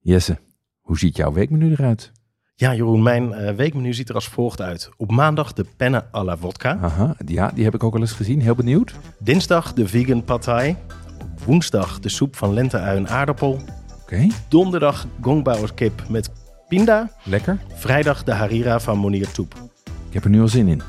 Jesse, 0.00 0.38
hoe 0.80 0.98
ziet 0.98 1.16
jouw 1.16 1.32
weekmenu 1.32 1.70
eruit? 1.70 2.12
Ja, 2.54 2.74
Jeroen, 2.74 3.02
mijn 3.02 3.32
eh, 3.32 3.54
weekmenu 3.54 3.94
ziet 3.94 4.08
er 4.08 4.14
als 4.14 4.28
volgt 4.28 4.60
uit. 4.60 4.90
Op 4.96 5.10
maandag 5.10 5.52
de 5.52 5.64
penne 5.76 6.04
à 6.14 6.24
la 6.24 6.36
vodka. 6.36 6.78
Aha, 6.80 7.16
ja, 7.26 7.50
die 7.54 7.64
heb 7.64 7.74
ik 7.74 7.82
ook 7.82 7.94
al 7.94 8.00
eens 8.00 8.12
gezien. 8.12 8.40
Heel 8.40 8.54
benieuwd. 8.54 8.94
Dinsdag 9.18 9.72
de 9.72 9.88
vegan 9.88 10.24
pad 10.24 10.42
thai. 10.42 10.76
Op 11.22 11.40
woensdag 11.44 12.00
de 12.00 12.08
soep 12.08 12.36
van 12.36 12.52
lente-ui 12.54 12.96
en 12.96 13.08
aardappel. 13.08 13.58
Oké, 14.02 14.26
Donderdag 14.48 15.06
gongbauer 15.20 15.74
kip 15.74 16.08
met 16.08 16.30
pinda. 16.68 17.10
lekker. 17.24 17.58
Vrijdag 17.74 18.24
de 18.24 18.32
harira 18.32 18.80
van 18.80 18.98
Monier 18.98 19.30
Toep. 19.32 19.54
Ik 20.08 20.14
heb 20.14 20.24
er 20.24 20.30
nu 20.30 20.40
al 20.40 20.48
zin 20.48 20.68
in. 20.68 20.82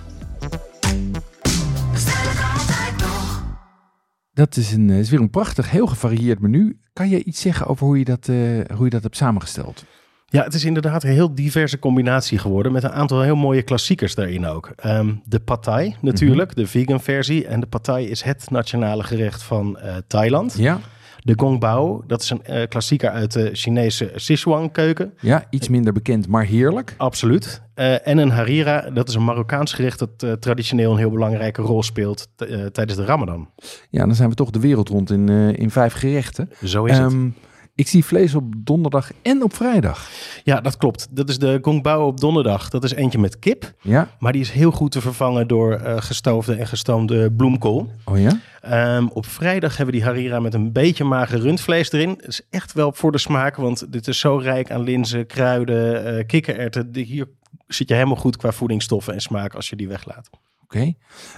Dat 4.40 4.56
is, 4.56 4.72
een, 4.72 4.90
eh, 4.90 5.00
is 5.00 5.10
weer 5.10 5.20
een 5.20 5.30
prachtig, 5.30 5.72
heel 5.72 5.88
gevarieerd 5.88 6.40
menu. 6.40 6.80
Kan 6.94 7.10
je 7.10 7.24
iets 7.24 7.42
zeggen 7.42 7.68
over 7.68 7.86
hoe 7.86 7.98
je 7.98 8.06
dat, 8.06 8.28
eh, 8.28 8.36
hoe 8.76 8.84
je 8.84 8.90
dat 8.90 9.04
hebt 9.04 9.16
samengesteld? 9.16 9.86
Ja, 10.26 10.44
het 10.44 10.54
is 10.54 10.66
inderdaad 10.66 11.04
een 11.04 11.10
heel 11.10 11.36
diverse 11.36 11.80
combinatie 11.80 12.38
geworden 12.38 12.72
met 12.72 12.84
een 12.84 12.92
aantal 12.92 13.22
heel 13.22 13.36
mooie 13.36 13.62
klassiekers 13.62 14.16
daarin 14.16 14.46
ook. 14.46 14.72
Ehm, 14.76 15.14
de 15.26 15.40
pad 15.40 15.64
thai 15.64 15.96
natuurlijk, 16.02 16.56
de 16.56 16.68
vegan 16.68 17.02
versie. 17.02 17.48
En 17.48 17.60
de 17.60 17.66
pad 17.68 17.84
thai 17.84 18.08
is 18.08 18.22
het 18.22 18.50
nationale 18.50 19.04
gerecht 19.04 19.44
van 19.44 19.80
eh, 19.80 19.96
Thailand. 20.08 20.56
Ja, 20.58 20.80
De 21.30 21.36
gong 21.38 21.60
bao, 21.60 22.04
dat 22.08 22.22
is 22.22 22.30
een 22.30 22.44
eh, 22.44 22.68
klassieker 22.68 23.10
uit 23.10 23.34
de 23.34 23.50
Chinese 23.54 24.12
Sichuan 24.16 24.72
keuken. 24.72 25.14
ja 25.20 25.44
iets 25.50 25.68
minder 25.68 25.94
bekend, 25.94 26.28
maar 26.28 26.46
heerlijk. 26.46 26.96
Absoluut. 26.98 27.62
Eh, 27.74 28.08
en 28.08 28.18
een 28.18 28.30
harira, 28.30 28.90
dat 28.90 29.10
is 29.10 29.16
een 29.16 29.24
Marokkaans 29.24 29.74
gerecht 29.74 30.00
dat 30.00 30.10
eh, 30.18 30.32
traditioneel 30.32 30.92
een 30.92 30.98
heel 30.98 31.10
belangrijke 31.10 31.62
rol 31.62 31.84
speelt 31.84 32.28
tijdens 32.72 32.96
de 32.96 33.06
Ramadan. 33.06 33.50
Ja, 33.90 34.06
dan 34.06 34.16
zijn 34.16 34.30
we 34.30 34.36
toch 34.36 34.50
de 34.50 34.60
wereld 34.60 34.90
rond 34.90 35.12
in, 35.12 35.30
in 35.56 35.70
vijf 35.70 35.94
gerechten. 35.94 36.50
Zo 36.64 36.86
is 36.86 36.98
het. 36.98 37.12
Ehm, 37.12 37.30
ik 37.76 37.88
zie 37.88 38.06
vlees 38.06 38.36
op 38.36 38.54
donderdag 38.58 39.12
en 39.22 39.44
op 39.44 39.54
vrijdag. 39.54 40.10
Ja, 40.44 40.62
dat 40.62 40.78
klopt. 40.78 41.08
Dat 41.12 41.30
is 41.30 41.40
de 41.40 41.60
gong 41.62 41.84
bao 41.84 42.08
op 42.08 42.20
donderdag. 42.20 42.70
Dat 42.70 42.84
is 42.84 42.94
eentje 42.94 43.20
met 43.20 43.40
kip, 43.40 43.74
Ja, 43.82 44.08
maar 44.20 44.32
die 44.32 44.42
is 44.42 44.52
heel 44.52 44.72
goed 44.72 44.92
te 44.92 45.02
vervangen 45.02 45.48
door 45.48 45.80
gestoofde 45.84 46.56
en 46.56 46.68
gestoomde 46.68 47.32
bloemkool. 47.32 47.92
oh 48.06 48.20
ja? 48.20 48.40
Ehm, 48.62 49.08
op 49.08 49.26
vrijdag 49.26 49.78
hebben 49.78 49.96
we 49.96 50.02
die 50.02 50.10
harira 50.10 50.40
met 50.40 50.54
een 50.54 50.72
beetje 50.72 51.04
mager 51.04 51.40
rundvlees 51.40 51.92
erin. 51.92 52.10
Het 52.10 52.28
is 52.28 52.42
echt 52.50 52.74
wel 52.74 52.92
voor 52.94 53.12
de 53.12 53.18
smaak, 53.18 53.56
want 53.56 53.92
dit 53.92 54.08
is 54.08 54.20
zo 54.20 54.38
rijk 54.38 54.72
aan 54.72 54.82
linzen, 54.82 55.26
kruiden, 55.26 56.06
eh 56.06 56.26
kikkererwten. 56.26 56.90
Hier 56.92 57.28
zit 57.68 57.90
je 57.90 57.94
helemaal 57.94 58.16
goed 58.16 58.38
qua 58.38 58.52
voedingsstoffen 58.52 59.14
en 59.14 59.22
smaak 59.22 59.54
als 59.54 59.70
je 59.70 59.76
die 59.76 59.88
weglaat. 59.88 60.30
Oké. 60.64 60.94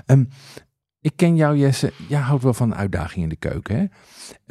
Ehm, 0.06 0.24
ik 1.02 1.12
ken 1.16 1.36
jou, 1.36 1.58
Jesse. 1.58 1.94
Jij 2.08 2.20
houdt 2.20 2.44
wel 2.44 2.54
van 2.54 2.76
uitdaging 2.76 3.24
in 3.24 3.30
de 3.30 3.36
keuken, 3.36 3.76
hè? 3.78 3.86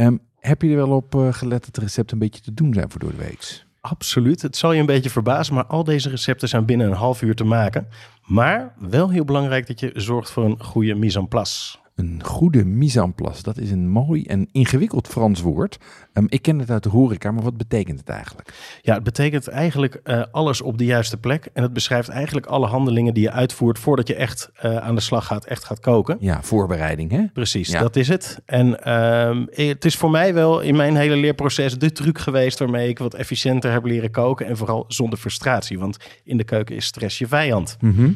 Ehm, 0.05 0.17
heb 0.39 0.63
je 0.63 0.71
er 0.71 0.77
wel 0.77 0.97
op 0.97 1.15
eh, 1.15 1.33
gelet 1.33 1.65
dat 1.65 1.75
de 1.75 1.81
recepten 1.81 2.13
een 2.13 2.23
beetje 2.23 2.41
te 2.41 2.55
doen 2.55 2.75
zijn 2.75 2.91
voor 2.91 3.01
door 3.01 3.11
de 3.11 3.17
week? 3.17 3.65
Absoluut. 3.81 4.43
Het 4.43 4.57
zal 4.57 4.73
je 4.73 4.81
een 4.81 4.87
beetje 4.87 5.11
verbazen, 5.11 5.55
maar 5.55 5.67
al 5.67 5.85
deze 5.85 6.09
recepten 6.09 6.49
zijn 6.49 6.65
binnen 6.65 6.87
een 6.87 6.93
half 6.93 7.23
uur 7.23 7.35
te 7.35 7.45
maken. 7.45 7.89
Maar 8.27 8.75
wel 8.79 9.11
heel 9.11 9.25
belangrijk 9.25 9.67
dat 9.67 9.81
je 9.81 9.93
zorgt 9.95 10.31
voor 10.31 10.45
een 10.45 10.65
goede 10.65 10.95
mise 10.95 11.19
en 11.19 11.29
place. 11.29 11.79
Een 12.01 12.21
goede 12.25 12.65
mise 12.65 13.01
en 13.01 13.15
place, 13.15 13.43
dat 13.43 13.59
is 13.59 13.71
een 13.71 13.89
mooi 13.89 14.23
en 14.25 14.49
ingewikkeld 14.53 15.09
Frans 15.09 15.41
woord. 15.41 15.79
Ehm, 16.13 16.25
ik 16.29 16.43
ken 16.43 16.59
het 16.59 16.71
uit 16.71 16.83
de 16.83 16.89
horeca, 16.89 17.31
maar 17.31 17.43
wat 17.43 17.57
betekent 17.57 17.99
het 17.99 18.09
eigenlijk? 18.09 18.53
Ja, 18.83 18.95
het 18.95 19.03
betekent 19.03 19.49
eigenlijk 19.49 19.95
eh, 20.05 20.23
alles 20.31 20.61
op 20.63 20.79
de 20.79 20.85
juiste 20.85 21.17
plek. 21.17 21.49
En 21.53 21.63
het 21.63 21.73
beschrijft 21.73 22.09
eigenlijk 22.09 22.47
alle 22.47 22.67
handelingen 22.67 23.15
die 23.15 23.23
je 23.23 23.31
uitvoert 23.31 23.79
voordat 23.79 24.09
je 24.09 24.15
echt 24.15 24.51
eh, 24.55 24.77
aan 24.77 24.95
de 24.95 25.01
slag 25.01 25.27
gaat, 25.27 25.45
echt 25.45 25.65
gaat 25.65 25.81
koken. 25.81 26.17
Ja, 26.21 26.43
voorbereiding, 26.43 27.11
hè? 27.11 27.25
Precies, 27.33 27.69
Ja. 27.69 27.81
dat 27.81 27.97
is 27.97 28.09
het. 28.09 28.41
En 28.47 28.85
ehm, 28.85 29.45
het 29.51 29.85
is 29.85 29.97
voor 29.97 30.11
mij 30.11 30.35
wel 30.35 30.61
in 30.61 30.77
mijn 30.77 30.97
hele 30.97 31.17
leerproces 31.17 31.79
de 31.79 31.93
truc 31.93 32.19
geweest 32.19 32.59
waarmee 32.59 32.89
ik 32.89 32.99
wat 32.99 33.15
efficiënter 33.15 33.73
heb 33.73 33.85
leren 33.85 34.11
koken. 34.11 34.47
En 34.47 34.57
vooral 34.57 34.85
zonder 34.89 35.19
frustratie, 35.19 35.79
want 35.79 35.97
in 36.25 36.37
de 36.37 36.45
keuken 36.45 36.77
is 36.77 36.85
stress 36.85 37.19
je 37.19 37.27
vijand. 37.27 37.77
Mhm. 37.81 38.11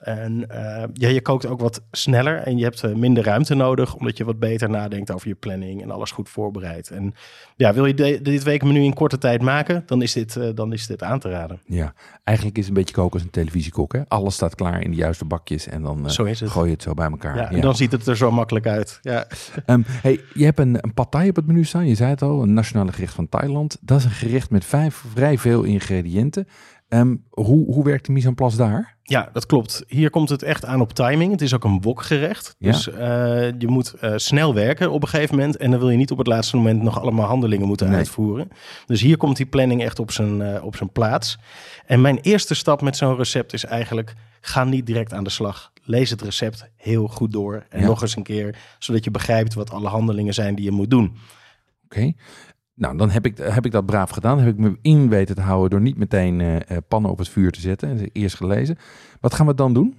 En 0.00 0.50
eh, 0.50 0.84
ja, 0.92 1.08
je 1.08 1.20
kookt 1.20 1.46
ook 1.46 1.60
wat 1.60 1.82
sneller 1.90 2.36
en 2.36 2.56
je 2.58 2.64
hebt 2.64 2.82
eh, 2.82 2.94
minder 2.94 3.24
ruimte 3.24 3.54
nodig, 3.54 3.94
omdat 3.94 4.16
je 4.16 4.24
wat 4.24 4.38
beter 4.38 4.70
nadenkt 4.70 5.10
over 5.12 5.28
je 5.28 5.34
planning 5.34 5.82
en 5.82 5.90
alles 5.90 6.10
goed 6.10 6.28
voorbereidt. 6.28 6.90
En 6.90 7.14
ja, 7.56 7.74
wil 7.74 7.86
je 7.86 7.94
de- 7.94 8.18
dit 8.22 8.42
weekmenu 8.42 8.80
in 8.82 8.94
korte 8.94 9.18
tijd 9.18 9.42
maken, 9.42 9.82
dan 9.86 10.02
is 10.02 10.12
dit, 10.12 10.36
eh, 10.36 10.48
dan 10.54 10.72
is 10.72 10.86
dit 10.86 11.02
aan 11.02 11.18
te 11.18 11.30
raden. 11.30 11.60
Ja, 11.66 11.94
eigenlijk 12.24 12.58
is 12.58 12.66
het 12.66 12.72
een 12.76 12.80
beetje 12.80 12.94
koken 12.94 13.12
als 13.12 13.22
een 13.22 13.30
televisiekok, 13.30 13.92
hè? 13.92 14.00
Alles 14.08 14.34
staat 14.34 14.54
klaar 14.54 14.82
in 14.82 14.90
de 14.90 14.96
juiste 14.96 15.24
bakjes 15.24 15.68
en 15.68 15.82
dan 15.82 16.10
gooi 16.48 16.66
je 16.66 16.72
het 16.72 16.82
zo 16.82 16.94
bij 16.94 17.10
elkaar. 17.10 17.36
Ja, 17.36 17.50
en 17.50 17.60
dan 17.60 17.76
ziet 17.76 17.92
het 17.92 18.06
er 18.06 18.16
zo 18.16 18.30
makkelijk 18.30 18.66
uit. 18.66 18.98
Ja. 19.02 19.26
Ehm, 19.66 19.82
hey, 19.86 20.20
je 20.34 20.44
hebt 20.44 20.58
een, 20.58 20.78
een 20.80 20.94
pad 20.94 21.10
thai 21.10 21.28
op 21.28 21.36
het 21.36 21.46
menu 21.46 21.64
staan. 21.64 21.86
Je 21.86 21.94
zei 21.94 22.10
het 22.10 22.22
al, 22.22 22.42
een 22.42 22.54
nationale 22.54 22.92
gerecht 22.92 23.14
van 23.14 23.28
Thailand. 23.28 23.76
Dat 23.80 23.98
is 23.98 24.04
een 24.04 24.10
gerecht 24.10 24.50
met 24.50 24.64
vijf, 24.64 25.04
vrij 25.14 25.38
veel 25.38 25.62
ingrediënten. 25.62 26.46
Ehm, 26.88 27.16
hoe, 27.30 27.74
hoe 27.74 27.84
werkt 27.84 28.06
de 28.06 28.12
mise 28.12 28.26
en 28.28 28.34
place 28.34 28.56
daar? 28.56 28.96
Ja, 29.02 29.28
dat 29.32 29.46
klopt. 29.46 29.84
Hier 29.88 30.10
komt 30.10 30.28
het 30.28 30.42
echt 30.42 30.64
aan 30.64 30.80
op 30.80 30.92
timing. 30.92 31.30
Het 31.32 31.40
is 31.42 31.54
ook 31.54 31.64
een 31.64 31.80
wokgerecht. 31.82 32.54
Ja. 32.58 32.70
Dus 32.72 32.88
eh, 32.90 32.98
je 33.58 33.66
moet 33.66 33.92
eh, 33.92 34.12
snel 34.16 34.54
werken 34.54 34.90
op 34.90 35.02
een 35.02 35.08
gegeven 35.08 35.36
moment. 35.36 35.56
En 35.56 35.70
dan 35.70 35.80
wil 35.80 35.90
je 35.90 35.96
niet 35.96 36.10
op 36.10 36.18
het 36.18 36.26
laatste 36.26 36.56
moment 36.56 36.82
nog 36.82 37.00
allemaal 37.00 37.26
handelingen 37.26 37.66
moeten 37.66 37.88
Nee. 37.88 37.96
uitvoeren. 37.96 38.48
Dus 38.86 39.00
hier 39.00 39.16
komt 39.16 39.36
die 39.36 39.46
planning 39.46 39.82
echt 39.82 39.98
op 39.98 40.10
zijn, 40.10 40.42
eh, 40.42 40.64
op 40.64 40.76
zijn 40.76 40.92
plaats. 40.92 41.38
En 41.86 42.00
mijn 42.00 42.18
eerste 42.18 42.54
stap 42.54 42.80
met 42.82 42.96
zo'n 42.96 43.16
recept 43.16 43.52
is 43.52 43.64
eigenlijk... 43.64 44.14
ga 44.40 44.64
niet 44.64 44.86
direct 44.86 45.12
aan 45.12 45.24
de 45.24 45.30
slag. 45.30 45.72
Lees 45.82 46.10
het 46.10 46.22
recept 46.22 46.68
heel 46.76 47.08
goed 47.08 47.32
door. 47.32 47.66
En 47.68 47.80
Ja. 47.80 47.86
nog 47.86 48.02
eens 48.02 48.16
een 48.16 48.22
keer, 48.22 48.56
zodat 48.78 49.04
je 49.04 49.10
begrijpt 49.10 49.54
wat 49.54 49.70
alle 49.70 49.88
handelingen 49.88 50.34
zijn 50.34 50.54
die 50.54 50.64
je 50.64 50.70
moet 50.70 50.90
doen. 50.90 51.16
Oké. 51.84 52.12
Nou, 52.76 52.96
dan 52.96 53.10
heb 53.10 53.26
ik, 53.26 53.38
heb 53.38 53.64
ik 53.66 53.72
dat 53.72 53.86
braaf 53.86 54.10
gedaan. 54.10 54.38
Heb 54.38 54.48
ik 54.48 54.58
me 54.58 54.78
in 54.82 55.08
weten 55.08 55.34
te 55.34 55.40
houden 55.40 55.70
door 55.70 55.80
niet 55.80 55.96
meteen 55.96 56.40
eh, 56.40 56.56
eh, 56.56 56.76
pannen 56.88 57.10
op 57.10 57.18
het 57.18 57.28
vuur 57.28 57.52
te 57.52 57.60
zetten. 57.60 58.10
Eerst 58.12 58.36
gelezen. 58.36 58.78
Wat 59.20 59.34
gaan 59.34 59.46
we 59.46 59.54
dan 59.54 59.74
doen? 59.74 59.96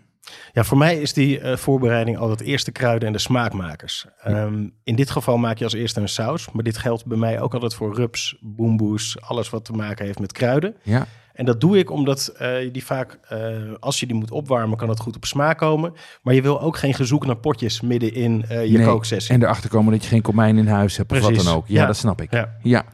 Ja, 0.54 0.64
voor 0.64 0.78
mij 0.78 1.02
is 1.02 1.14
die 1.14 1.40
eh, 1.40 1.58
voorbereiding 1.58 2.18
altijd 2.18 2.42
eerst 2.42 2.66
de 2.66 2.72
kruiden 2.72 3.08
en 3.08 3.14
de 3.14 3.20
smaakmakers. 3.20 4.06
Ehm, 4.24 4.68
in 4.84 4.96
dit 4.96 5.10
geval 5.10 5.38
maak 5.38 5.58
je 5.58 5.64
als 5.64 5.74
eerste 5.74 6.02
een 6.02 6.10
saus. 6.10 6.52
Maar 6.52 6.64
dit 6.64 6.78
geldt 6.78 7.06
bij 7.06 7.18
mij 7.18 7.42
ook 7.42 7.54
altijd 7.54 7.74
voor 7.74 7.96
rups, 7.96 8.38
boemboes, 8.42 9.22
alles 9.22 9.50
wat 9.50 9.66
te 9.66 9.72
maken 9.72 10.06
heeft 10.06 10.20
met 10.20 10.32
kruiden. 10.32 10.76
Ja, 10.84 11.08
En 11.34 11.46
dat 11.46 11.62
doe 11.62 11.78
ik 11.78 11.92
omdat 11.92 12.28
eh, 12.28 12.74
die 12.74 12.86
vaak, 12.86 13.20
eh, 13.28 13.40
als 13.80 14.00
je 14.00 14.06
die 14.06 14.16
moet 14.16 14.32
opwarmen, 14.32 14.78
kan 14.78 14.90
het 14.90 15.00
goed 15.00 15.16
op 15.16 15.26
smaak 15.26 15.58
komen. 15.58 15.94
Maar 16.22 16.34
je 16.34 16.42
wil 16.42 16.62
ook 16.62 16.78
geen 16.78 16.94
gezoek 16.94 17.26
naar 17.26 17.38
potjes 17.38 17.82
midden 17.82 18.14
in 18.14 18.46
je 18.50 18.56
Nee, 18.78 18.86
kooksessie. 18.86 19.34
En 19.36 19.44
erachter 19.44 19.70
komen 19.70 19.92
dat 19.92 20.04
je 20.04 20.10
geen 20.10 20.22
komijn 20.22 20.58
in 20.58 20.68
huis 20.68 20.98
hebt 20.98 21.12
of 21.12 21.20
wat 21.20 21.36
dan 21.36 21.48
ook. 21.56 21.68
Ja, 21.68 21.82
Ja. 21.82 21.86
dat 21.86 21.98
snap 21.98 22.22
ik. 22.22 22.32
Ja. 22.32 22.58
ja. 22.62 22.86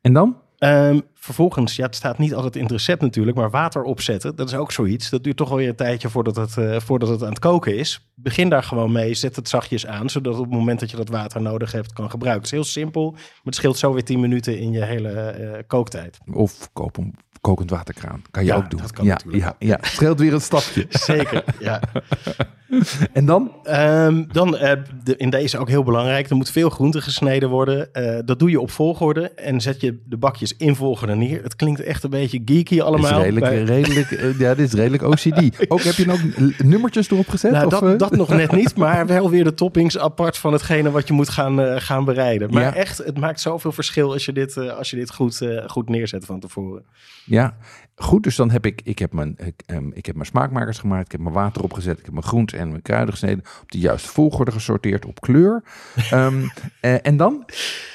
En 0.00 0.12
dan? 0.12 0.36
Ehm, 0.62 1.00
vervolgens, 1.14 1.76
ja, 1.76 1.86
het 1.86 1.94
staat 1.94 2.18
niet 2.18 2.34
altijd 2.34 2.56
in 2.56 2.62
het 2.62 2.70
recept 2.70 3.00
natuurlijk, 3.00 3.36
maar 3.36 3.50
water 3.50 3.82
opzetten, 3.82 4.36
dat 4.36 4.48
is 4.48 4.54
ook 4.54 4.72
zoiets. 4.72 5.10
Dat 5.10 5.24
duurt 5.24 5.36
toch 5.36 5.48
wel 5.48 5.58
weer 5.58 5.68
een 5.68 5.74
tijdje 5.76 6.08
voordat 6.08 6.36
het, 6.36 6.56
eh, 6.56 6.80
voordat 6.80 7.08
het 7.08 7.22
aan 7.22 7.28
het 7.28 7.38
koken 7.38 7.76
is. 7.76 8.10
Begin 8.14 8.48
daar 8.48 8.62
gewoon 8.62 8.92
mee, 8.92 9.14
zet 9.14 9.36
het 9.36 9.48
zachtjes 9.48 9.86
aan, 9.86 10.10
zodat 10.10 10.34
op 10.34 10.40
het 10.44 10.52
moment 10.52 10.80
dat 10.80 10.90
je 10.90 10.96
dat 10.96 11.08
water 11.08 11.42
nodig 11.42 11.72
hebt, 11.72 11.92
kan 11.92 12.10
gebruiken. 12.10 12.42
Het 12.42 12.52
is 12.52 12.58
heel 12.58 12.82
simpel, 12.82 13.10
maar 13.10 13.20
het 13.42 13.54
scheelt 13.54 13.78
zo 13.78 13.92
weer 13.92 14.04
10 14.04 14.20
minuten 14.20 14.58
in 14.58 14.72
je 14.72 14.84
hele 14.84 15.08
eh, 15.10 15.62
kooktijd. 15.66 16.18
Of 16.32 16.68
koop 16.72 16.96
een 16.96 17.14
kokend 17.40 17.70
waterkraan. 17.70 18.22
Kan 18.30 18.44
je 18.44 18.48
Ja, 18.48 18.56
ook 18.56 18.70
doen. 18.70 18.80
dat 18.80 18.92
kan 18.92 19.04
ja, 19.04 19.12
natuurlijk 19.12 19.44
ja, 19.44 19.54
ja. 19.58 19.78
Scheelt 19.80 20.18
weer 20.18 20.32
een 20.32 20.40
stapje. 20.40 20.86
Zeker, 21.10 21.44
ja. 21.60 21.80
En 23.12 23.26
dan? 23.26 23.52
Ehm, 23.62 24.24
dan 24.32 24.56
eh, 24.56 24.72
de, 25.04 25.16
in 25.16 25.30
deze 25.30 25.58
ook 25.58 25.68
heel 25.68 25.82
belangrijk, 25.82 26.30
er 26.30 26.36
moet 26.36 26.50
veel 26.50 26.70
groente 26.70 27.00
gesneden 27.00 27.48
worden. 27.48 27.92
Eh, 27.94 28.18
dat 28.24 28.38
doe 28.38 28.50
je 28.50 28.60
op 28.60 28.70
volgorde 28.70 29.30
en 29.30 29.60
zet 29.60 29.80
je 29.80 30.00
de 30.06 30.16
bakjes 30.16 30.56
in 30.56 30.76
volgorde 30.76 31.14
neer. 31.14 31.42
Het 31.42 31.56
klinkt 31.56 31.80
echt 31.80 32.02
een 32.04 32.10
beetje 32.10 32.42
geeky 32.44 32.62
Dit 32.62 32.72
is 32.72 32.80
allemaal. 32.82 33.20
redelijk, 33.20 33.46
bij- 33.46 33.62
redelijk, 33.62 34.10
eh, 34.10 34.38
ja, 34.38 34.54
dit 34.54 34.66
is 34.66 34.72
redelijk 34.74 35.02
OCD. 35.02 35.50
Ook 35.72 35.80
heb 35.82 35.94
je 35.94 36.04
dan 36.04 36.14
ook 36.14 36.20
l- 36.38 36.64
nummertjes 36.66 37.10
erop 37.10 37.28
gezet? 37.28 37.52
Nou, 37.52 37.66
of, 37.66 37.78
dat, 37.78 37.98
dat 37.98 38.16
nog 38.16 38.28
net 38.28 38.52
niet, 38.52 38.76
maar 38.82 39.06
wel 39.06 39.30
weer 39.30 39.44
de 39.44 39.54
toppings 39.54 39.98
apart 39.98 40.38
van 40.38 40.52
hetgene 40.52 40.90
wat 40.90 41.06
je 41.08 41.12
moet 41.14 41.28
gaan, 41.28 41.80
gaan 41.80 42.04
bereiden. 42.04 42.50
Maar 42.50 42.62
Ja. 42.62 42.74
echt, 42.74 42.98
het 42.98 43.18
maakt 43.18 43.40
zoveel 43.40 43.72
verschil 43.72 44.12
als 44.12 44.24
je 44.24 44.32
dit, 44.32 44.56
als 44.56 44.90
je 44.90 44.96
dit 44.96 45.10
goed, 45.14 45.46
goed 45.66 45.88
neerzet 45.88 46.24
van 46.24 46.40
tevoren. 46.40 46.82
Ja, 47.24 47.56
goed. 47.94 48.22
Dus 48.22 48.36
dan 48.36 48.50
heb 48.50 48.66
ik, 48.66 48.80
ik 48.84 48.98
heb, 48.98 49.12
mijn, 49.12 49.34
ik, 49.44 49.62
ehm, 49.66 49.88
ik 49.92 50.06
heb 50.06 50.14
mijn 50.14 50.26
smaakmakers 50.26 50.78
gemaakt. 50.78 51.04
Ik 51.04 51.12
heb 51.12 51.20
mijn 51.20 51.34
water 51.34 51.62
opgezet. 51.62 51.98
Ik 51.98 52.04
heb 52.04 52.12
mijn 52.14 52.24
groenten 52.26 52.58
en 52.62 52.68
mijn 52.70 52.82
kruiden 52.82 53.10
gesneden. 53.12 53.44
Op 53.62 53.70
de 53.70 53.78
juiste 53.78 54.08
volgorde 54.08 54.50
gesorteerd 54.52 55.04
op 55.06 55.20
kleur. 55.20 55.62
Ehm, 56.10 56.42
eh, 56.80 57.06
en 57.06 57.16
dan? 57.16 57.44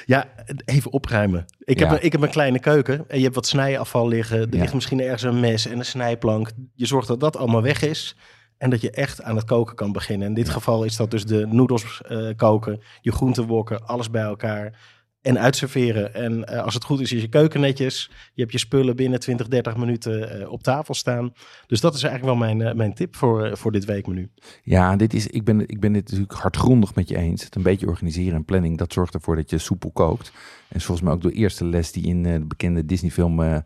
Ja, 0.06 0.24
even 0.64 0.92
opruimen. 0.92 1.44
Ik, 1.58 1.78
Ja. 1.78 1.86
heb, 1.88 1.98
een- 1.98 2.04
ik 2.04 2.12
heb 2.12 2.22
een 2.22 2.30
kleine 2.30 2.58
keuken 2.60 3.04
en 3.08 3.16
je 3.16 3.22
hebt 3.22 3.34
wat 3.34 3.46
snijafval 3.46 4.08
liggen. 4.08 4.38
Er 4.40 4.54
Ja. 4.54 4.60
ligt 4.60 4.74
misschien 4.74 5.00
ergens 5.00 5.22
een 5.22 5.40
mes 5.40 5.66
en 5.66 5.78
een 5.78 5.84
snijplank. 5.84 6.50
Je 6.74 6.86
zorgt 6.86 7.08
dat 7.08 7.20
dat 7.20 7.36
allemaal 7.36 7.62
weg 7.62 7.82
is. 7.82 8.16
En 8.58 8.70
dat 8.70 8.80
je 8.80 8.90
echt 8.90 9.22
aan 9.22 9.36
het 9.36 9.44
koken 9.44 9.74
kan 9.76 9.92
beginnen. 9.92 10.28
In 10.28 10.34
dit 10.34 10.48
geval 10.48 10.84
is 10.84 10.96
dat 10.96 11.10
dus 11.10 11.24
de 11.24 11.46
noedels 11.46 12.02
eh, 12.08 12.28
koken, 12.36 12.82
je 13.00 13.12
groenten 13.12 13.46
wokken, 13.46 13.86
alles 13.86 14.10
bij 14.10 14.22
elkaar. 14.22 14.78
En 15.22 15.38
uitserveren. 15.38 16.14
En 16.14 16.44
eh, 16.44 16.62
als 16.62 16.74
het 16.74 16.84
goed 16.84 17.00
is, 17.00 17.12
is 17.12 17.20
je 17.20 17.28
keuken 17.28 17.60
netjes. 17.60 18.10
Je 18.34 18.40
hebt 18.40 18.52
je 18.52 18.58
spullen 18.58 18.96
binnen 18.96 19.20
20, 19.20 19.48
30 19.48 19.76
minuten 19.76 20.40
eh, 20.40 20.50
op 20.52 20.62
tafel 20.62 20.94
staan. 20.94 21.32
Dus 21.66 21.80
dat 21.80 21.94
is 21.94 22.02
eigenlijk 22.02 22.38
wel 22.38 22.48
mijn, 22.48 22.68
eh, 22.68 22.74
mijn 22.74 22.94
tip 22.94 23.16
voor, 23.16 23.56
voor 23.56 23.72
dit 23.72 23.84
weekmenu. 23.84 24.30
Ja, 24.62 24.96
dit 24.96 25.14
is, 25.14 25.26
ik, 25.26 25.44
ben, 25.44 25.60
ik 25.60 25.80
ben 25.80 25.92
dit 25.92 26.02
natuurlijk 26.02 26.32
hardgrondig 26.32 26.94
met 26.94 27.08
je 27.08 27.16
eens. 27.16 27.44
Het 27.44 27.54
een 27.54 27.62
beetje 27.62 27.86
organiseren 27.86 28.34
en 28.34 28.44
planning, 28.44 28.78
dat 28.78 28.92
zorgt 28.92 29.14
ervoor 29.14 29.36
dat 29.36 29.50
je 29.50 29.58
soepel 29.58 29.90
kookt. 29.90 30.32
En 30.68 30.76
is 30.76 30.84
volgens 30.84 31.06
mij 31.06 31.16
ook 31.16 31.22
de 31.22 31.32
eerste 31.32 31.64
les 31.64 31.92
die 31.92 32.06
in 32.06 32.22
de 32.22 32.44
bekende 32.46 32.84
Disney-film 32.84 33.62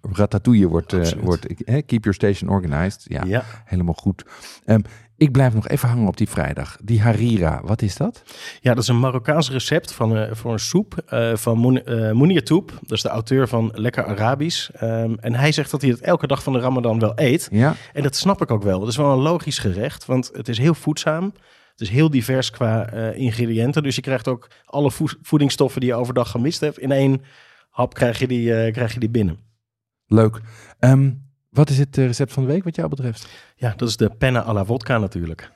Ratatouille 0.00 0.68
wordt, 0.68 1.14
wordt 1.20 1.46
Keep 1.64 2.04
Your 2.04 2.14
Station 2.14 2.50
Organized. 2.50 3.04
Ja, 3.08 3.24
Ja. 3.24 3.44
helemaal 3.64 3.94
goed. 3.94 4.24
Ehm, 4.64 4.80
ik 5.16 5.32
blijf 5.32 5.54
nog 5.54 5.68
even 5.68 5.88
hangen 5.88 6.06
op 6.08 6.16
die 6.16 6.28
vrijdag. 6.28 6.76
Die 6.82 7.02
harira, 7.02 7.60
wat 7.64 7.82
is 7.82 7.96
dat? 7.96 8.22
Ja, 8.60 8.74
dat 8.74 8.82
is 8.82 8.88
een 8.88 9.00
Marokkaans 9.00 9.50
recept 9.50 9.92
van, 9.92 10.16
eh, 10.16 10.34
voor 10.34 10.52
een 10.52 10.58
soep 10.58 11.02
eh, 11.06 11.36
van 11.36 11.58
Moen- 11.58 11.84
eh, 11.84 12.12
Mounir 12.12 12.44
Toep. 12.44 12.72
Dat 12.80 12.90
is 12.96 13.02
de 13.02 13.08
auteur 13.08 13.48
van 13.48 13.70
Lekker 13.74 14.04
Arabisch. 14.04 14.68
Ehm, 14.70 15.14
en 15.20 15.34
hij 15.34 15.52
zegt 15.52 15.70
dat 15.70 15.80
hij 15.80 15.90
het 15.90 16.00
elke 16.00 16.26
dag 16.26 16.42
van 16.42 16.52
de 16.52 16.58
Ramadan 16.58 16.98
wel 16.98 17.12
eet. 17.14 17.48
Ja, 17.50 17.74
En 17.92 18.02
dat 18.02 18.16
snap 18.16 18.42
ik 18.42 18.50
ook 18.50 18.62
wel. 18.62 18.80
Het 18.80 18.88
is 18.88 18.96
wel 18.96 19.12
een 19.12 19.18
logisch 19.22 19.58
gerecht, 19.58 20.04
want 20.04 20.30
het 20.32 20.48
is 20.48 20.58
heel 20.58 20.74
voedzaam. 20.74 21.24
Het 21.70 21.80
is 21.80 21.88
heel 21.90 22.10
divers 22.10 22.50
qua 22.50 22.90
ingrediënten. 23.12 23.82
Dus 23.82 23.94
je 23.94 24.00
krijgt 24.02 24.28
ook 24.28 24.50
alle 24.64 24.90
voed- 24.90 25.16
voedingsstoffen 25.22 25.80
die 25.80 25.90
je 25.90 25.96
overdag 25.96 26.30
gemist 26.30 26.60
hebt. 26.60 26.78
In 26.78 26.92
één 26.92 27.22
hap 27.70 27.94
krijg 27.94 28.18
je 28.18 28.26
die, 28.26 28.70
krijg 28.70 28.92
je 28.94 29.00
die 29.00 29.10
binnen. 29.10 29.38
leuk. 30.06 30.40
Ehm, 30.78 31.10
wat 31.54 31.70
is 31.70 31.78
het 31.78 31.98
eh, 31.98 32.06
recept 32.06 32.32
van 32.32 32.42
de 32.42 32.52
week 32.52 32.64
wat 32.64 32.76
jou 32.76 32.88
betreft? 32.88 33.28
Ja, 33.56 33.74
dat 33.76 33.88
is 33.88 33.96
de 33.96 34.10
penna 34.10 34.44
à 34.44 34.52
la 34.52 34.64
vodka 34.64 34.98
natuurlijk. 34.98 35.52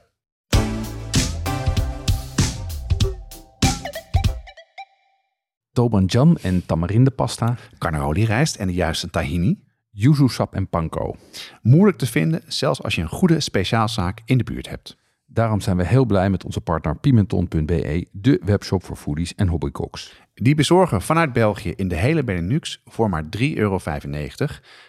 Tobanjan 5.73 6.39
en 6.43 6.67
tamarindepasta, 6.67 7.57
Carnaroli 7.79 8.25
rijst 8.25 8.57
en 8.57 8.67
de 8.67 8.73
juiste 8.73 9.11
tahini. 9.11 9.67
yuzu 9.91 10.29
sap 10.29 10.55
en 10.55 10.69
panko. 10.69 11.17
Moeilijk 11.63 11.99
te 11.99 12.07
vinden, 12.07 12.43
zelfs 12.47 12.83
als 12.83 12.95
je 12.95 13.03
een 13.03 13.09
goede 13.09 13.41
speciaalzaak 13.41 14.23
in 14.25 14.39
de 14.39 14.45
buurt 14.45 14.69
hebt. 14.69 14.97
Daarom 15.31 15.61
zijn 15.61 15.77
we 15.77 15.87
heel 15.87 16.05
blij 16.05 16.31
met 16.31 16.45
onze 16.45 16.61
partner 16.61 16.97
Pimenton.be, 16.97 18.07
de 18.13 18.41
webshop 18.45 18.85
voor 18.85 18.97
foodies 18.97 19.35
en 19.35 19.49
hobbycooks. 19.49 20.23
Die 20.35 20.55
bezorgen 20.55 21.03
vanuit 21.03 21.33
België 21.33 21.71
in 21.71 21.89
de 21.89 21.95
hele 21.95 22.25
Benelux 22.25 22.83
voor 22.85 23.09
maar 23.09 23.23
3,95 23.23 23.29
euro. 23.55 23.79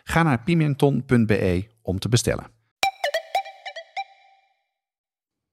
Ga 0.03 0.23
naar 0.23 0.43
pimenton.be 0.43 1.67
om 1.81 1.99
te 1.99 2.09
bestellen. 2.09 2.45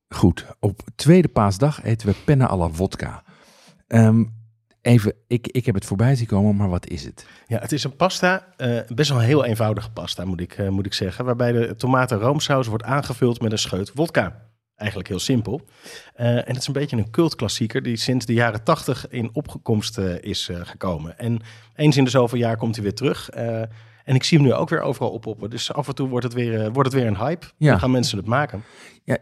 Goed, 0.09 0.47
op 0.59 0.83
tweede 0.95 1.29
paasdag 1.29 1.83
eten 1.83 2.09
we 2.09 2.15
penna 2.25 2.47
alla 2.47 2.69
vodka. 2.69 3.23
Ehm, 3.87 4.25
even, 4.83 5.15
ik, 5.27 5.47
ik 5.47 5.67
heb 5.67 5.75
het 5.75 5.85
voorbij 5.85 6.17
zien 6.17 6.27
komen, 6.27 6.57
maar 6.57 6.69
wat 6.69 6.89
is 6.89 7.05
het? 7.05 7.27
Ja, 7.47 7.59
het 7.59 7.73
is 7.73 7.85
een 7.85 7.97
pasta, 7.97 8.47
eh, 8.57 8.81
best 8.95 9.09
wel 9.09 9.19
een 9.19 9.25
heel 9.25 9.45
eenvoudige 9.45 9.91
pasta 9.91 10.25
moet 10.25 10.41
ik, 10.41 10.53
eh, 10.53 10.69
moet 10.69 10.87
ik 10.87 10.95
zeggen. 10.95 11.25
Waarbij 11.25 11.53
de 11.53 11.77
tomaten-roomsaus 11.77 12.67
wordt 12.67 12.85
aangevuld 12.85 13.41
met 13.41 13.53
een 13.53 13.59
scheut 13.59 13.91
vodka. 13.95 14.45
Eigenlijk 14.77 15.09
heel 15.09 15.19
simpel. 15.19 15.61
Eh, 16.15 16.27
en 16.29 16.45
het 16.47 16.57
is 16.57 16.67
een 16.67 16.73
beetje 16.73 16.97
een 16.97 17.11
cultklassieker 17.11 17.83
die 17.83 17.97
sinds 17.97 18.27
de 18.27 18.33
jaren 18.33 18.65
tachtig 18.65 19.09
in 19.09 19.31
opkomst 19.33 19.99
eh, 19.99 20.23
is 20.23 20.49
eh, 20.49 20.61
gekomen. 20.63 21.19
En 21.19 21.41
eens 21.75 21.97
in 21.97 22.05
de 22.05 22.11
zoveel 22.11 22.39
jaar 22.39 22.57
komt 22.57 22.75
hij 22.75 22.85
weer 22.85 22.95
terug. 22.95 23.29
Eh, 24.07 24.13
en 24.13 24.15
ik 24.15 24.25
zie 24.25 24.39
hem 24.39 24.47
nu 24.47 24.53
ook 24.53 24.69
weer 24.69 24.81
overal 24.81 25.11
oppoppen. 25.11 25.51
Dus 25.51 25.73
af 25.73 25.89
en 25.89 25.95
toe 25.95 26.09
wordt 26.09 26.25
het 26.25 26.35
weer, 26.35 26.61
eh, 26.61 26.69
wordt 26.73 26.93
het 26.93 27.01
weer 27.03 27.07
een 27.11 27.17
hype. 27.19 27.47
Ja. 27.57 27.71
Dan 27.71 27.81
gaan 27.81 27.91
mensen 27.91 28.19
het 28.19 28.27
maken. 28.27 28.63
Ja, 29.05 29.17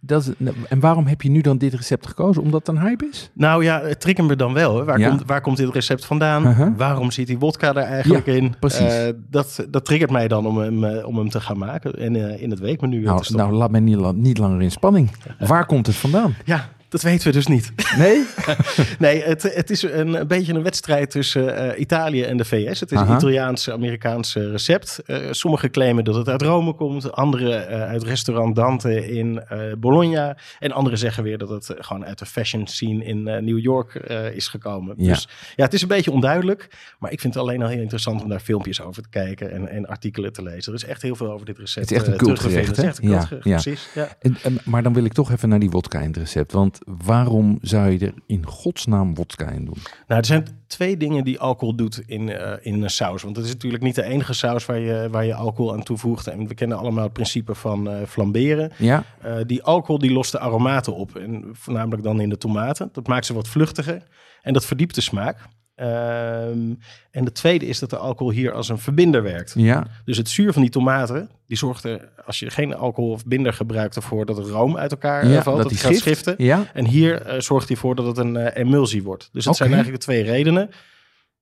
dat 0.00 0.22
is, 0.22 0.48
en 0.68 0.80
waarom 0.80 1.06
heb 1.06 1.22
je 1.22 1.30
nu 1.30 1.40
dan 1.40 1.58
dit 1.58 1.74
recept 1.74 2.06
gekozen? 2.06 2.42
Omdat 2.42 2.66
het 2.66 2.76
een 2.76 2.82
hype 2.82 3.08
is? 3.12 3.30
Nou 3.34 3.64
ja, 3.64 3.80
het 3.82 4.00
triggert 4.00 4.28
me 4.28 4.36
dan 4.36 4.52
wel. 4.52 4.76
hè. 4.76 4.84
Waar, 4.84 4.98
Ja. 4.98 5.08
komt, 5.08 5.22
waar 5.26 5.40
komt 5.40 5.56
dit 5.56 5.74
recept 5.74 6.04
vandaan? 6.04 6.46
Uh-huh. 6.46 6.68
Waarom 6.76 7.10
zit 7.10 7.26
die 7.26 7.38
wodka 7.38 7.68
er 7.68 7.76
eigenlijk 7.76 8.26
Ja, 8.26 8.32
in? 8.32 8.54
precies. 8.60 8.94
Eh, 8.94 9.12
dat, 9.30 9.66
dat 9.70 9.84
triggert 9.84 10.10
mij 10.10 10.28
dan 10.28 10.46
om 10.46 10.58
hem, 10.58 10.84
eh, 10.84 11.06
om 11.06 11.16
hem 11.18 11.28
te 11.28 11.40
gaan 11.40 11.58
maken 11.58 11.92
en 11.98 12.16
eh, 12.30 12.42
in 12.42 12.50
het 12.50 12.58
weekmenu 12.58 12.96
eh, 12.96 13.02
te 13.02 13.08
Nou, 13.08 13.24
stoppen. 13.24 13.46
nou, 13.46 13.58
laat 13.58 13.70
mij 13.70 13.80
niet, 13.80 14.12
niet 14.12 14.38
langer 14.38 14.62
in 14.62 14.70
spanning. 14.70 15.10
Waar 15.38 15.66
komt 15.66 15.86
het 15.86 15.96
vandaan? 15.96 16.34
Ja, 16.44 16.68
dat 16.92 17.02
weten 17.02 17.26
we 17.26 17.32
dus 17.32 17.46
niet. 17.46 17.72
Nee? 17.96 18.24
nee, 18.98 19.22
het, 19.22 19.42
het 19.42 19.70
is 19.70 19.82
een, 19.82 20.14
een 20.20 20.26
beetje 20.26 20.54
een 20.54 20.62
wedstrijd 20.62 21.10
tussen 21.10 21.56
eh, 21.56 21.80
Italië 21.80 22.22
en 22.22 22.36
de 22.36 22.44
VS. 22.44 22.80
Het 22.80 22.92
is 22.92 22.98
Aha. 22.98 23.10
een 23.10 23.16
Italiaans-Amerikaans 23.16 24.36
eh, 24.36 24.50
recept. 24.50 25.02
Eh, 25.06 25.18
sommigen 25.30 25.70
claimen 25.70 26.04
dat 26.04 26.14
het 26.14 26.28
uit 26.28 26.42
Rome 26.42 26.72
komt. 26.74 27.12
Anderen 27.12 27.68
eh, 27.68 27.80
uit 27.82 28.02
restaurant 28.02 28.56
Dante 28.56 29.10
in 29.10 29.42
Bologna. 29.78 30.36
En 30.58 30.72
anderen 30.72 30.98
zeggen 30.98 31.22
weer 31.22 31.38
dat 31.38 31.48
het 31.48 31.74
gewoon 31.78 32.04
uit 32.04 32.18
de 32.18 32.26
fashion 32.26 32.66
scene 32.66 33.04
in 33.04 33.22
New 33.22 33.58
York 33.58 33.94
is 34.34 34.48
gekomen. 34.48 34.94
Ja. 34.98 35.08
Dus 35.12 35.28
ja, 35.56 35.64
het 35.64 35.72
is 35.74 35.82
een 35.82 35.88
beetje 35.88 36.10
onduidelijk. 36.10 36.68
Maar 36.98 37.12
ik 37.12 37.20
vind 37.20 37.34
het 37.34 37.42
alleen 37.42 37.62
al 37.62 37.68
heel 37.68 37.80
interessant 37.80 38.22
om 38.22 38.28
daar 38.28 38.40
filmpjes 38.40 38.80
over 38.80 39.02
te 39.02 39.08
kijken 39.08 39.52
en, 39.52 39.68
en 39.68 39.86
artikelen 39.86 40.32
te 40.32 40.42
lezen. 40.42 40.72
Er 40.72 40.78
is 40.78 40.84
echt 40.84 41.02
heel 41.02 41.16
veel 41.16 41.30
over 41.32 41.46
dit 41.46 41.58
recept 41.58 41.90
Het 41.90 41.98
is 41.98 42.04
echt 42.06 42.12
een 42.20 42.26
cultgerecht, 42.26 42.64
vinden. 42.74 42.86
Het 42.86 42.98
is 43.02 43.08
hè? 43.08 43.16
echt 43.16 43.30
een 43.30 43.40
Ja, 43.42 43.56
precies. 43.60 43.88
Ja. 43.94 44.08
En, 44.20 44.36
en- 44.42 44.58
maar 44.64 44.82
dan 44.82 44.92
wil 44.92 45.04
ik 45.04 45.12
toch 45.12 45.30
even 45.30 45.48
naar 45.48 45.58
die 45.58 45.70
wodka 45.70 46.00
in 46.00 46.06
het 46.06 46.16
recept. 46.16 46.52
Want 46.52 46.78
waarom 46.86 47.58
zou 47.60 47.90
je 47.90 47.98
er 47.98 48.14
in 48.26 48.46
godsnaam 48.46 49.14
wodka 49.14 49.48
in 49.48 49.64
doen? 49.64 49.76
Nou, 50.06 50.20
er 50.20 50.26
zijn 50.26 50.46
twee 50.66 50.96
dingen 50.96 51.24
die 51.24 51.38
alcohol 51.38 51.74
doet 51.76 52.02
in, 52.06 52.28
eh, 52.28 52.52
in 52.60 52.82
een 52.82 52.90
saus. 52.90 53.22
Want 53.22 53.36
het 53.36 53.44
is 53.44 53.52
natuurlijk 53.52 53.82
niet 53.82 53.94
de 53.94 54.02
enige 54.02 54.32
saus 54.32 54.66
waar 54.66 54.78
je, 54.78 55.08
waar 55.10 55.24
je 55.24 55.34
alcohol 55.34 55.72
aan 55.72 55.82
toevoegt. 55.82 56.26
En 56.26 56.46
we 56.46 56.54
kennen 56.54 56.78
allemaal 56.78 57.04
het 57.04 57.12
principe 57.12 57.54
van 57.54 57.90
eh, 57.90 58.06
flamberen. 58.06 58.72
Ja, 58.78 59.04
Eh, 59.22 59.36
die 59.46 59.62
alcohol 59.62 59.98
die 59.98 60.12
lost 60.12 60.32
de 60.32 60.38
aromaten 60.38 60.94
op. 60.94 61.16
En 61.16 61.44
voornamelijk 61.52 62.02
dan 62.02 62.20
in 62.20 62.28
de 62.28 62.38
tomaten. 62.38 62.88
Dat 62.92 63.06
maakt 63.06 63.26
ze 63.26 63.34
wat 63.34 63.48
vluchtiger. 63.48 64.02
En 64.42 64.52
dat 64.52 64.64
verdiept 64.64 64.94
de 64.94 65.00
smaak. 65.00 65.38
Ehm, 65.82 66.74
en 67.10 67.24
de 67.24 67.32
tweede 67.32 67.66
is 67.66 67.78
dat 67.78 67.90
de 67.90 67.96
alcohol 67.96 68.32
hier 68.32 68.52
als 68.52 68.68
een 68.68 68.78
verbinder 68.78 69.22
werkt. 69.22 69.54
ja, 69.56 69.86
Dus 70.04 70.16
het 70.16 70.28
zuur 70.28 70.52
van 70.52 70.62
die 70.62 70.70
tomaten, 70.70 71.30
die 71.46 71.56
zorgt 71.56 71.84
er, 71.84 72.08
als 72.26 72.38
je 72.38 72.50
geen 72.50 72.74
alcohol 72.74 73.10
of 73.10 73.24
binder 73.24 73.52
gebruikt, 73.52 73.96
ervoor 73.96 74.26
dat 74.26 74.36
het 74.36 74.46
room 74.46 74.76
uit 74.76 74.90
elkaar 74.90 75.22
eh, 75.22 75.32
ja 75.32 75.42
valt. 75.42 75.56
Dat, 75.56 75.68
die 75.68 75.78
gaat 75.78 75.96
schiften. 75.96 76.34
Ja, 76.38 76.64
En 76.74 76.86
hier 76.86 77.22
eh, 77.22 77.40
zorgt 77.40 77.68
hij 77.68 77.76
voor 77.76 77.94
dat 77.94 78.06
het 78.06 78.18
een 78.18 78.36
eh, 78.36 78.62
emulsie 78.62 79.02
wordt. 79.02 79.28
Dus 79.32 79.44
dat 79.44 79.56
zijn 79.56 79.72
eigenlijk 79.72 80.00
de 80.00 80.06
twee 80.06 80.22
redenen. 80.22 80.70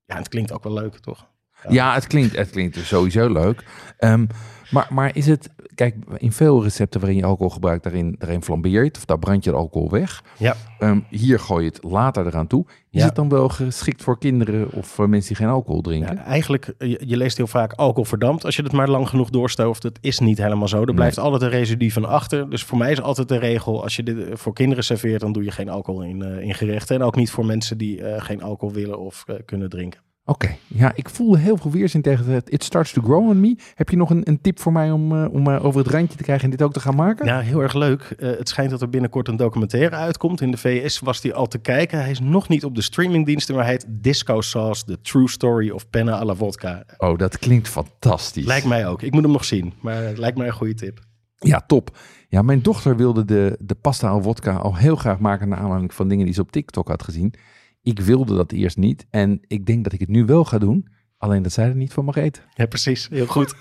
Ja, 0.05 0.17
het 0.17 0.29
klinkt 0.29 0.53
ook 0.53 0.65
wel 0.65 0.73
leuk, 0.73 0.97
toch? 0.99 1.27
Ja, 1.69 1.95
het 1.95 2.07
klinkt, 2.07 2.37
het 2.37 2.51
klinkt 2.51 2.77
sowieso 2.77 3.33
leuk. 3.33 3.65
Ehm, 3.99 4.27
maar, 4.71 4.87
maar 4.91 5.17
is 5.17 5.27
het, 5.27 5.49
kijk, 5.75 5.95
in 6.17 6.33
veel 6.33 6.63
recepten 6.63 7.01
waarin 7.01 7.19
je 7.19 7.25
alcohol 7.25 7.51
gebruikt, 7.53 7.83
daarin, 7.83 8.15
daarin 8.19 8.43
flambeer 8.43 8.73
je 8.83 8.89
het, 8.89 8.97
of 8.97 9.05
daar 9.05 9.19
brand 9.19 9.45
je 9.45 9.51
de 9.51 9.57
alcohol 9.57 9.91
weg. 9.91 10.23
Ja. 10.37 10.57
Ehm, 10.79 11.01
hier 11.09 11.39
gooi 11.41 11.65
je 11.65 11.71
het 11.71 11.83
later 11.83 12.27
eraan 12.27 12.47
toe. 12.47 12.65
Is 12.69 13.01
Ja. 13.01 13.07
het 13.07 13.15
dan 13.15 13.29
wel 13.29 13.49
geschikt 13.49 14.03
voor 14.03 14.19
kinderen 14.19 14.73
of 14.73 14.87
voor 14.87 15.09
mensen 15.09 15.29
die 15.35 15.45
geen 15.45 15.55
alcohol 15.55 15.81
drinken? 15.81 16.15
Ja, 16.17 16.25
eigenlijk, 16.25 16.75
je, 16.79 17.03
je 17.07 17.17
leest 17.17 17.37
heel 17.37 17.47
vaak 17.47 17.73
alcohol 17.73 18.05
verdampt 18.05 18.45
als 18.45 18.57
je 18.57 18.63
het 18.63 18.73
maar 18.73 18.89
lang 18.89 19.09
genoeg 19.09 19.31
doorstooft. 19.31 19.83
Dat 19.83 19.99
is 20.01 20.19
niet 20.19 20.39
helemaal 20.39 20.69
zo. 20.69 20.85
Er 20.85 20.95
blijft 20.95 21.19
altijd 21.19 21.43
een 21.43 21.49
residu 21.59 21.91
van 21.91 22.05
achter. 22.05 22.51
Dus 22.51 22.65
voor 22.65 22.79
mij 22.79 22.91
is 22.93 23.01
altijd 23.01 23.29
de 23.29 23.39
regel, 23.39 23.83
als 23.83 23.97
je 23.97 24.03
dit 24.03 24.19
eh, 24.29 24.37
voor 24.37 24.53
kinderen 24.53 24.85
serveert, 24.85 25.21
dan 25.21 25.33
doe 25.33 25.45
je 25.45 25.51
geen 25.51 25.69
alcohol 25.69 26.03
in, 26.03 26.23
eh, 26.23 26.43
in 26.43 26.55
gerechten. 26.55 26.97
En 26.97 27.03
ook 27.03 27.17
niet 27.17 27.31
voor 27.31 27.47
mensen 27.47 27.79
die 27.79 28.03
eh, 28.03 28.23
geen 28.25 28.43
alcohol 28.43 28.75
willen 28.75 28.99
of 28.99 29.25
kunnen 29.45 29.69
drinken. 29.69 30.01
Oké, 30.25 30.57
ja, 30.67 30.93
ik 30.95 31.09
voelde 31.09 31.39
heel 31.39 31.57
veel 31.57 31.71
weerzin 31.71 32.03
tegen 32.03 32.25
het 32.25 32.53
It 32.53 32.65
Starts 32.65 32.93
to 32.93 33.03
Grow 33.03 33.29
on 33.29 33.41
Me. 33.41 33.57
Heb 33.75 33.89
je 33.89 33.97
nog 33.97 34.11
een, 34.11 34.29
een 34.29 34.41
tip 34.41 34.61
voor 34.61 34.73
mij 34.73 34.91
om, 34.91 35.17
eh, 35.17 35.33
om 35.33 35.51
eh, 35.51 35.65
over 35.65 35.81
het 35.81 35.91
randje 35.91 36.17
te 36.17 36.23
krijgen 36.23 36.45
en 36.45 36.51
dit 36.51 36.63
ook 36.63 36.73
te 36.73 36.81
gaan 36.81 36.95
maken? 36.95 37.27
Ja, 37.27 37.41
heel 37.41 37.61
erg 37.61 37.75
leuk. 37.75 38.15
Eh, 38.19 38.31
het 38.31 38.49
schijnt 38.49 38.71
dat 38.71 38.81
er 38.81 38.89
binnenkort 38.89 39.29
een 39.29 39.37
documentaire 39.37 39.97
uitkomt. 39.97 40.41
In 40.41 40.51
de 40.51 40.57
VS 40.57 40.99
was 40.99 41.21
die 41.21 41.35
al 41.35 41.47
te 41.47 41.59
kijken. 41.59 41.99
Hij 41.99 42.11
is 42.11 42.21
nog 42.21 42.49
niet 42.49 42.65
op 42.65 42.75
de 42.75 42.83
streamingdiensten, 42.83 43.55
maar 43.55 43.65
hij 43.65 43.73
heet 43.73 43.87
Disco 43.89 44.41
Sauce, 44.41 44.85
The 44.85 45.01
True 45.01 45.29
Story 45.29 45.71
of 45.71 45.91
Penna 45.91 46.13
à 46.13 46.25
la 46.25 46.35
Vodka. 46.35 46.85
Oh, 46.99 47.19
dat 47.19 47.39
klinkt 47.39 47.69
fantastisch. 47.69 48.47
Lijkt 48.47 48.67
mij 48.67 48.87
ook. 48.87 49.03
Ik 49.03 49.13
moet 49.13 49.23
hem 49.23 49.33
nog 49.33 49.45
zien, 49.45 49.73
maar 49.81 50.03
het 50.03 50.19
lijkt 50.19 50.39
mij 50.39 50.47
een 50.47 50.53
goede 50.53 50.75
tip. 50.75 51.01
Ja, 51.39 51.61
top. 51.67 51.97
Ja, 52.29 52.43
mijn 52.43 52.63
dochter 52.63 52.97
wilde 52.97 53.25
de, 53.25 53.57
de 53.61 53.75
pasta 53.75 54.09
al 54.09 54.23
vodka 54.23 54.57
al 54.57 54.77
heel 54.77 54.97
graag 54.97 55.19
maken 55.19 55.49
naar 55.49 55.59
aanleiding 55.59 55.95
van 55.95 56.09
dingen 56.09 56.25
die 56.25 56.35
ze 56.35 56.41
op 56.41 56.53
TikTok 56.53 56.89
had 56.89 57.03
gezien. 57.03 57.35
Ik 57.83 58.01
wilde 58.01 58.37
dat 58.37 58.53
eerst 58.53 58.77
niet 58.77 59.07
en 59.11 59.41
ik 59.47 59.67
denk 59.67 59.85
dat 59.85 59.93
ik 59.93 60.01
het 60.01 60.09
nu 60.09 60.25
wel 60.25 60.45
ga 60.45 60.59
doen. 60.59 60.89
Alleen 61.19 61.43
dat 61.43 61.53
zij 61.53 61.69
er 61.69 61.75
niet 61.75 61.93
van 61.93 62.05
mag 62.05 62.17
eten. 62.17 62.43
Ja, 62.55 62.67
precies. 62.67 63.09
Heel 63.09 63.27
goed. 63.27 63.55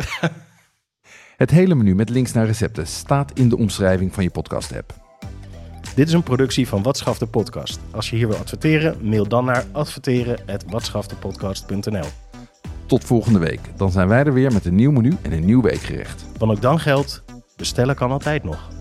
Het 1.38 1.51
hele 1.51 1.75
menu 1.75 1.95
met 1.95 2.09
links 2.09 2.31
naar 2.31 2.45
recepten 2.45 2.88
staat 2.88 3.39
in 3.39 3.49
de 3.49 3.57
omschrijving 3.57 4.13
van 4.13 4.23
je 4.23 4.29
podcast 4.29 4.75
app. 4.75 4.93
Dit 5.95 6.07
is 6.07 6.13
een 6.13 6.23
productie 6.23 6.67
van 6.67 6.83
Wat 6.83 6.97
Schaft 6.97 7.19
de 7.19 7.25
Podcast. 7.25 7.79
Als 7.91 8.09
je 8.09 8.15
hier 8.15 8.27
wil 8.27 8.38
adverteren, 8.38 9.09
mail 9.09 9.27
dan 9.27 9.45
naar 9.45 9.65
adverteren@watschaftepodcast.nl. 9.71 12.07
Tot 12.85 13.03
volgende 13.03 13.39
week. 13.39 13.59
Dan 13.75 13.91
zijn 13.91 14.07
wij 14.07 14.23
er 14.23 14.33
weer 14.33 14.53
met 14.53 14.65
een 14.65 14.75
nieuw 14.75 14.91
menu 14.91 15.13
en 15.21 15.31
een 15.31 15.45
nieuw 15.45 15.61
weekgerecht. 15.61 16.25
Want 16.38 16.51
ook 16.51 16.61
dan 16.61 16.79
geldt, 16.79 17.23
bestellen 17.55 17.95
kan 17.95 18.11
altijd 18.11 18.43
nog. 18.43 18.78